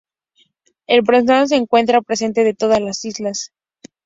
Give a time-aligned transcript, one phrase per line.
[0.87, 3.51] El permafrost se encuentra presente en todas las islas.